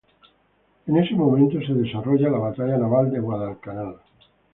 [0.87, 3.99] En ese momento se desarrollaba la Batalla naval de Guadalcanal.